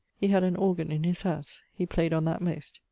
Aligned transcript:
He 0.19 0.29
had 0.29 0.43
an 0.43 0.55
organ 0.55 0.91
in 0.91 1.03
his 1.03 1.21
howse: 1.21 1.61
he 1.75 1.85
played 1.85 2.11
on 2.11 2.25
that 2.25 2.41
most. 2.41 2.79